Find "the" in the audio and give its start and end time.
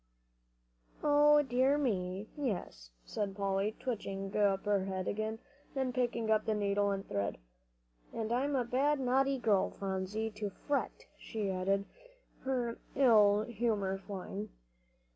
6.45-6.55